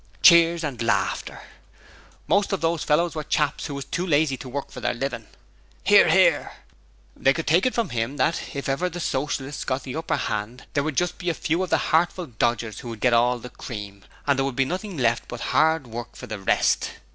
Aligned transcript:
(Cheers 0.23 0.63
and 0.63 0.81
laughter.) 0.81 1.41
Most 2.27 2.51
of 2.51 2.59
those 2.59 2.83
fellows 2.83 3.13
were 3.13 3.23
chaps 3.23 3.67
who 3.67 3.75
was 3.75 3.85
too 3.85 4.03
lazy 4.07 4.35
to 4.37 4.49
work 4.49 4.71
for 4.71 4.81
their 4.81 4.95
livin'. 4.95 5.27
(Hear, 5.83 6.09
hear.) 6.09 6.53
They 7.15 7.33
could 7.33 7.45
take 7.45 7.67
it 7.67 7.75
from 7.75 7.89
him 7.89 8.17
that, 8.17 8.55
if 8.55 8.67
ever 8.67 8.89
the 8.89 8.99
Socialists 8.99 9.63
got 9.63 9.83
the 9.83 9.95
upper 9.95 10.17
hand 10.17 10.65
there 10.73 10.83
would 10.83 10.97
just 10.97 11.19
be 11.19 11.29
a 11.29 11.35
few 11.35 11.61
of 11.61 11.69
the 11.69 11.91
hartful 11.93 12.25
dodgers 12.25 12.79
who 12.79 12.89
would 12.89 12.99
get 12.99 13.13
all 13.13 13.37
the 13.37 13.51
cream, 13.51 14.03
and 14.25 14.39
there 14.39 14.43
would 14.45 14.55
be 14.55 14.65
nothing 14.65 14.97
left 14.97 15.27
but 15.27 15.53
'ard 15.53 15.85
work 15.85 16.15
for 16.15 16.25
the 16.25 16.39
rest. 16.39 16.93